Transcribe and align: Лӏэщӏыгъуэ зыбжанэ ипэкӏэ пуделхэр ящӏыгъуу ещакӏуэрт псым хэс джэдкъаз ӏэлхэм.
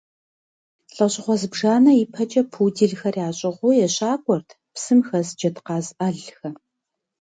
Лӏэщӏыгъуэ 0.95 1.35
зыбжанэ 1.41 1.91
ипэкӏэ 2.03 2.41
пуделхэр 2.51 3.15
ящӏыгъуу 3.27 3.77
ещакӏуэрт 3.85 4.49
псым 4.73 4.99
хэс 5.07 5.27
джэдкъаз 5.37 5.85
ӏэлхэм. 5.97 6.55